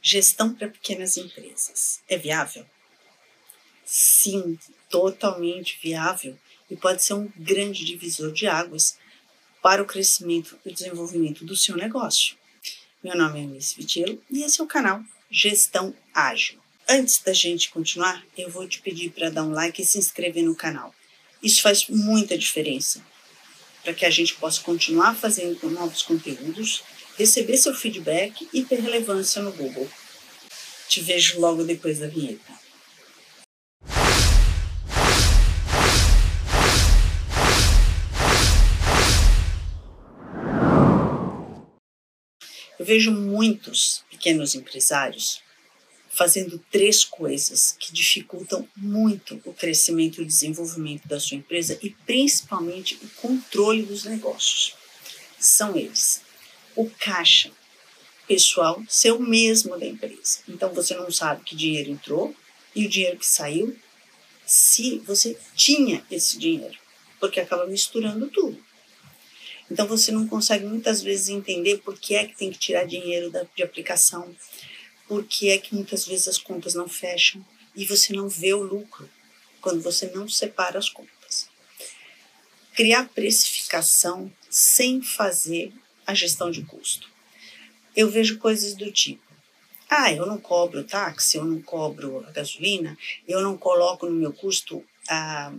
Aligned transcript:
Gestão 0.00 0.54
para 0.54 0.68
pequenas 0.68 1.16
empresas. 1.16 2.00
É 2.08 2.16
viável? 2.16 2.64
Sim, 3.84 4.58
totalmente 4.88 5.78
viável 5.82 6.38
e 6.70 6.76
pode 6.76 7.02
ser 7.02 7.14
um 7.14 7.30
grande 7.36 7.84
divisor 7.84 8.32
de 8.32 8.46
águas 8.46 8.98
para 9.62 9.82
o 9.82 9.86
crescimento 9.86 10.58
e 10.64 10.72
desenvolvimento 10.72 11.44
do 11.44 11.56
seu 11.56 11.76
negócio. 11.76 12.36
Meu 13.02 13.16
nome 13.16 13.42
é 13.42 13.46
Miss 13.46 13.72
Vitilo 13.72 14.22
e 14.30 14.42
esse 14.42 14.60
é 14.60 14.64
o 14.64 14.68
canal 14.68 15.02
Gestão 15.30 15.94
Ágil. 16.14 16.58
Antes 16.88 17.18
da 17.18 17.32
gente 17.32 17.70
continuar, 17.70 18.24
eu 18.36 18.50
vou 18.50 18.66
te 18.66 18.80
pedir 18.80 19.10
para 19.10 19.30
dar 19.30 19.42
um 19.42 19.52
like 19.52 19.82
e 19.82 19.84
se 19.84 19.98
inscrever 19.98 20.42
no 20.42 20.54
canal. 20.54 20.94
Isso 21.42 21.60
faz 21.60 21.86
muita 21.88 22.36
diferença 22.36 23.04
para 23.82 23.94
que 23.94 24.04
a 24.04 24.10
gente 24.10 24.34
possa 24.34 24.60
continuar 24.60 25.14
fazendo 25.14 25.70
novos 25.70 26.02
conteúdos, 26.02 26.82
receber 27.18 27.56
seu 27.56 27.74
feedback 27.74 28.48
e 28.54 28.62
ter 28.62 28.78
relevância 28.78 29.42
no 29.42 29.50
Google. 29.50 29.90
Te 30.88 31.00
vejo 31.00 31.40
logo 31.40 31.64
depois 31.64 31.98
da 31.98 32.06
vinheta. 32.06 32.56
Eu 42.78 42.86
vejo 42.86 43.10
muitos 43.10 44.04
pequenos 44.08 44.54
empresários 44.54 45.42
fazendo 46.08 46.64
três 46.70 47.04
coisas 47.04 47.76
que 47.78 47.92
dificultam 47.92 48.66
muito 48.76 49.40
o 49.44 49.52
crescimento 49.52 50.20
e 50.20 50.24
o 50.24 50.26
desenvolvimento 50.26 51.06
da 51.08 51.18
sua 51.18 51.36
empresa 51.36 51.76
e 51.82 51.90
principalmente 51.90 52.94
o 53.02 53.08
controle 53.20 53.82
dos 53.82 54.04
negócios. 54.04 54.74
São 55.38 55.76
eles: 55.76 56.27
o 56.76 56.88
caixa 56.90 57.50
pessoal 58.28 58.82
ser 58.86 59.12
o 59.12 59.20
mesmo 59.20 59.78
da 59.78 59.86
empresa. 59.86 60.40
Então 60.46 60.72
você 60.74 60.94
não 60.94 61.10
sabe 61.10 61.42
que 61.42 61.56
dinheiro 61.56 61.90
entrou 61.90 62.36
e 62.74 62.84
o 62.84 62.88
dinheiro 62.88 63.18
que 63.18 63.26
saiu, 63.26 63.76
se 64.46 64.98
você 64.98 65.36
tinha 65.56 66.04
esse 66.10 66.38
dinheiro, 66.38 66.78
porque 67.18 67.40
acaba 67.40 67.66
misturando 67.66 68.28
tudo. 68.28 68.62
Então 69.70 69.86
você 69.86 70.12
não 70.12 70.28
consegue 70.28 70.64
muitas 70.64 71.02
vezes 71.02 71.28
entender 71.28 71.78
por 71.78 71.98
que 71.98 72.14
é 72.14 72.26
que 72.26 72.36
tem 72.36 72.50
que 72.50 72.58
tirar 72.58 72.84
dinheiro 72.84 73.30
da, 73.30 73.46
de 73.56 73.62
aplicação, 73.62 74.34
por 75.06 75.24
que 75.24 75.50
é 75.50 75.58
que 75.58 75.74
muitas 75.74 76.06
vezes 76.06 76.28
as 76.28 76.38
contas 76.38 76.74
não 76.74 76.88
fecham 76.88 77.44
e 77.74 77.84
você 77.84 78.12
não 78.12 78.28
vê 78.28 78.52
o 78.52 78.62
lucro 78.62 79.08
quando 79.60 79.82
você 79.82 80.06
não 80.10 80.28
separa 80.28 80.78
as 80.78 80.88
contas. 80.88 81.48
Criar 82.74 83.08
precificação 83.08 84.32
sem 84.48 85.02
fazer 85.02 85.72
a 86.08 86.14
gestão 86.14 86.50
de 86.50 86.62
custo. 86.62 87.06
Eu 87.94 88.10
vejo 88.10 88.38
coisas 88.38 88.74
do 88.74 88.90
tipo: 88.90 89.22
ah, 89.90 90.10
eu 90.10 90.24
não 90.24 90.38
cobro 90.38 90.82
táxi, 90.82 91.36
eu 91.36 91.44
não 91.44 91.60
cobro 91.60 92.24
a 92.26 92.30
gasolina, 92.30 92.96
eu 93.28 93.42
não 93.42 93.58
coloco 93.58 94.06
no 94.06 94.12
meu 94.12 94.32
custo 94.32 94.82
a 95.08 95.52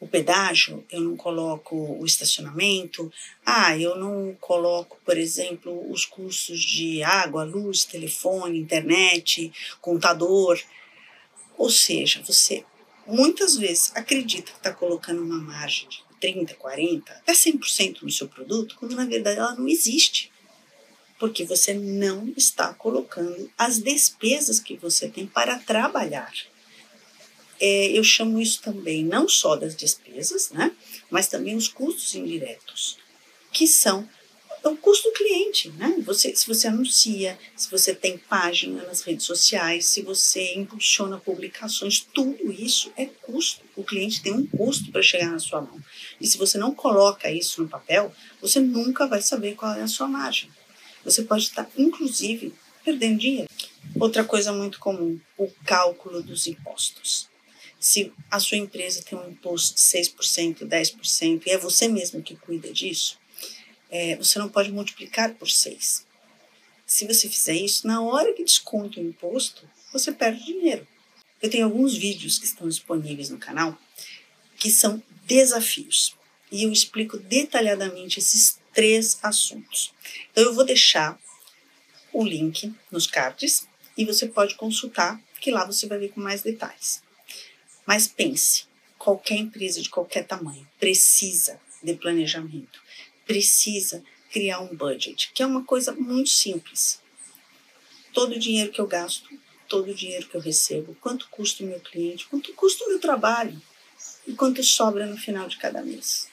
o 0.00 0.06
pedágio, 0.06 0.84
eu 0.90 1.00
não 1.00 1.16
coloco 1.16 1.74
o 1.74 2.04
estacionamento, 2.04 3.10
ah, 3.46 3.76
eu 3.78 3.96
não 3.96 4.36
coloco, 4.38 4.98
por 5.02 5.16
exemplo, 5.16 5.90
os 5.90 6.04
custos 6.04 6.60
de 6.60 7.02
água, 7.02 7.42
luz, 7.42 7.86
telefone, 7.86 8.58
internet, 8.58 9.50
contador. 9.80 10.60
Ou 11.56 11.70
seja, 11.70 12.20
você 12.22 12.66
muitas 13.06 13.56
vezes 13.56 13.92
acredita 13.94 14.52
que 14.52 14.58
está 14.58 14.74
colocando 14.74 15.22
uma 15.22 15.38
margem 15.38 15.88
de 15.88 16.04
30, 16.32 16.54
40, 16.54 17.12
até 17.12 17.32
100% 17.32 18.02
no 18.02 18.10
seu 18.10 18.28
produto, 18.28 18.76
quando 18.78 18.94
na 18.96 19.04
verdade 19.04 19.38
ela 19.38 19.54
não 19.54 19.68
existe. 19.68 20.32
Porque 21.18 21.44
você 21.44 21.74
não 21.74 22.32
está 22.36 22.72
colocando 22.74 23.50
as 23.56 23.78
despesas 23.78 24.58
que 24.58 24.76
você 24.76 25.08
tem 25.08 25.26
para 25.26 25.58
trabalhar 25.58 26.32
é, 27.60 27.86
eu 27.96 28.04
chamo 28.04 28.40
isso 28.40 28.60
também 28.60 29.04
não 29.04 29.28
só 29.28 29.56
das 29.56 29.76
despesas, 29.76 30.50
né, 30.50 30.70
mas 31.10 31.28
também 31.28 31.56
os 31.56 31.68
custos 31.68 32.14
indiretos, 32.14 32.98
que 33.52 33.66
são 33.66 34.08
o 34.68 34.76
custo 34.76 35.08
do 35.08 35.14
cliente, 35.14 35.70
né? 35.72 35.96
Você, 36.04 36.34
se 36.34 36.46
você 36.46 36.68
anuncia, 36.68 37.38
se 37.54 37.70
você 37.70 37.94
tem 37.94 38.16
página 38.16 38.82
nas 38.84 39.02
redes 39.02 39.26
sociais, 39.26 39.86
se 39.86 40.00
você 40.02 40.54
impulsiona 40.54 41.18
publicações, 41.18 42.00
tudo 42.00 42.50
isso 42.50 42.92
é 42.96 43.06
custo. 43.06 43.62
O 43.76 43.84
cliente 43.84 44.22
tem 44.22 44.32
um 44.32 44.46
custo 44.46 44.90
para 44.90 45.02
chegar 45.02 45.30
na 45.30 45.38
sua 45.38 45.60
mão. 45.60 45.78
E 46.20 46.26
se 46.26 46.38
você 46.38 46.56
não 46.56 46.74
coloca 46.74 47.30
isso 47.30 47.62
no 47.62 47.68
papel, 47.68 48.12
você 48.40 48.58
nunca 48.60 49.06
vai 49.06 49.20
saber 49.20 49.54
qual 49.54 49.74
é 49.74 49.82
a 49.82 49.88
sua 49.88 50.08
margem. 50.08 50.50
Você 51.04 51.22
pode 51.22 51.44
estar, 51.44 51.68
inclusive, 51.76 52.54
perdendo 52.84 53.18
dinheiro. 53.18 53.50
Outra 54.00 54.24
coisa 54.24 54.52
muito 54.52 54.78
comum, 54.78 55.20
o 55.36 55.48
cálculo 55.64 56.22
dos 56.22 56.46
impostos. 56.46 57.28
Se 57.78 58.12
a 58.30 58.40
sua 58.40 58.56
empresa 58.56 59.02
tem 59.02 59.18
um 59.18 59.28
imposto 59.28 59.74
de 59.74 59.82
6%, 59.82 60.66
10%, 60.66 61.42
e 61.46 61.50
é 61.50 61.58
você 61.58 61.86
mesmo 61.86 62.22
que 62.22 62.34
cuida 62.34 62.72
disso, 62.72 63.18
é, 63.94 64.16
você 64.16 64.40
não 64.40 64.48
pode 64.48 64.72
multiplicar 64.72 65.34
por 65.34 65.48
6. 65.48 66.04
Se 66.84 67.06
você 67.06 67.28
fizer 67.28 67.54
isso, 67.54 67.86
na 67.86 68.02
hora 68.02 68.32
que 68.32 68.42
desconta 68.42 68.98
o 68.98 69.04
imposto, 69.04 69.68
você 69.92 70.10
perde 70.10 70.44
dinheiro. 70.44 70.84
Eu 71.40 71.48
tenho 71.48 71.64
alguns 71.64 71.94
vídeos 71.94 72.36
que 72.36 72.44
estão 72.44 72.68
disponíveis 72.68 73.30
no 73.30 73.38
canal 73.38 73.78
que 74.56 74.68
são 74.68 75.00
desafios. 75.24 76.16
E 76.50 76.64
eu 76.64 76.72
explico 76.72 77.18
detalhadamente 77.18 78.18
esses 78.18 78.58
três 78.72 79.16
assuntos. 79.22 79.94
Então, 80.32 80.42
eu 80.42 80.52
vou 80.52 80.64
deixar 80.64 81.16
o 82.12 82.24
link 82.24 82.74
nos 82.90 83.06
cards 83.06 83.68
e 83.96 84.04
você 84.04 84.26
pode 84.26 84.56
consultar, 84.56 85.22
que 85.40 85.52
lá 85.52 85.64
você 85.64 85.86
vai 85.86 85.98
ver 85.98 86.08
com 86.08 86.20
mais 86.20 86.42
detalhes. 86.42 87.00
Mas 87.86 88.08
pense, 88.08 88.64
qualquer 88.98 89.36
empresa 89.36 89.80
de 89.80 89.88
qualquer 89.88 90.26
tamanho 90.26 90.66
precisa 90.80 91.60
de 91.80 91.94
planejamento, 91.94 92.82
precisa 93.26 94.02
criar 94.30 94.60
um 94.60 94.74
budget, 94.74 95.30
que 95.32 95.42
é 95.42 95.46
uma 95.46 95.64
coisa 95.64 95.92
muito 95.92 96.30
simples. 96.30 97.00
Todo 98.12 98.34
o 98.34 98.38
dinheiro 98.38 98.72
que 98.72 98.80
eu 98.80 98.86
gasto, 98.86 99.28
todo 99.68 99.90
o 99.90 99.94
dinheiro 99.94 100.26
que 100.28 100.34
eu 100.34 100.40
recebo, 100.40 100.96
quanto 101.00 101.28
custa 101.28 101.62
o 101.62 101.66
meu 101.66 101.80
cliente, 101.80 102.26
quanto 102.26 102.52
custa 102.54 102.84
o 102.84 102.88
meu 102.88 103.00
trabalho 103.00 103.60
e 104.26 104.32
quanto 104.32 104.62
sobra 104.62 105.06
no 105.06 105.16
final 105.16 105.48
de 105.48 105.56
cada 105.56 105.82
mês. 105.82 106.28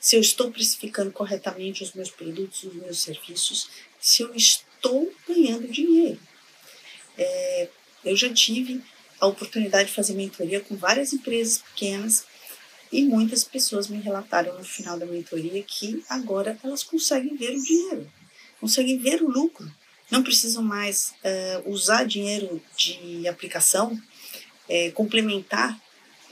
Se 0.00 0.16
eu 0.16 0.20
estou 0.20 0.50
precificando 0.50 1.10
corretamente 1.10 1.82
os 1.82 1.92
meus 1.92 2.10
produtos, 2.10 2.64
os 2.64 2.74
meus 2.74 2.98
serviços, 2.98 3.68
se 4.00 4.22
eu 4.22 4.34
estou 4.34 5.12
ganhando 5.26 5.68
dinheiro. 5.68 6.20
É, 7.16 7.68
eu 8.04 8.16
já 8.16 8.32
tive 8.32 8.82
a 9.20 9.26
oportunidade 9.26 9.88
de 9.88 9.94
fazer 9.94 10.14
mentoria 10.14 10.60
com 10.60 10.76
várias 10.76 11.12
empresas 11.12 11.58
pequenas 11.58 12.26
e 12.94 13.04
muitas 13.04 13.42
pessoas 13.42 13.88
me 13.88 13.98
relataram 13.98 14.56
no 14.56 14.62
final 14.62 14.96
da 14.96 15.04
mentoria 15.04 15.60
que 15.64 16.04
agora 16.08 16.56
elas 16.62 16.84
conseguem 16.84 17.36
ver 17.36 17.56
o 17.56 17.60
dinheiro, 17.60 18.12
conseguem 18.60 18.98
ver 18.98 19.20
o 19.20 19.28
lucro. 19.28 19.68
Não 20.08 20.22
precisam 20.22 20.62
mais 20.62 21.12
uh, 21.24 21.68
usar 21.68 22.04
dinheiro 22.04 22.62
de 22.76 23.26
aplicação, 23.26 24.00
é, 24.68 24.92
complementar 24.92 25.76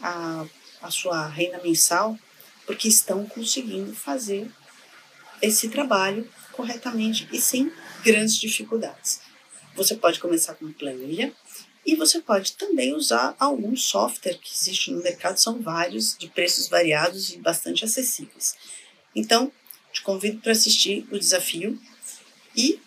a, 0.01 0.47
a 0.81 0.89
sua 0.89 1.27
renda 1.27 1.61
mensal, 1.65 2.17
porque 2.65 2.87
estão 2.87 3.27
conseguindo 3.27 3.93
fazer 3.93 4.49
esse 5.43 5.69
trabalho 5.69 6.29
corretamente 6.53 7.29
e 7.33 7.41
sem 7.41 7.73
grandes 8.05 8.37
dificuldades. 8.37 9.21
Você 9.75 9.97
pode 9.97 10.21
começar 10.21 10.55
com 10.55 10.67
uma 10.67 10.75
planilha, 10.75 11.33
e 11.85 11.97
você 11.97 12.21
pode 12.21 12.53
também 12.53 12.95
usar 12.95 13.35
algum 13.39 13.77
software 13.77 14.39
que 14.39 14.53
existe 14.55 14.91
no 14.91 15.03
mercado, 15.03 15.39
são 15.39 15.61
vários, 15.61 16.17
de 16.17 16.29
preços 16.29 16.69
variados 16.69 17.31
e 17.31 17.39
bastante 17.39 17.85
acessíveis. 17.85 18.55
Então, 19.15 19.53
te 19.93 20.01
convido 20.01 20.41
para 20.41 20.53
assistir 20.53 21.07
o 21.11 21.19
desafio 21.19 21.81
e 22.57 22.81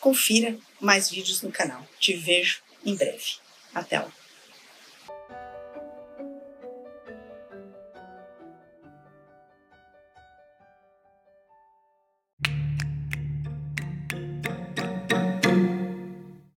confira 0.00 0.58
mais 0.80 1.10
vídeos 1.10 1.42
no 1.42 1.52
canal. 1.52 1.86
Te 2.00 2.14
vejo 2.14 2.62
em 2.84 2.94
breve. 2.94 3.36
Até 3.74 4.00
lá! 4.00 4.17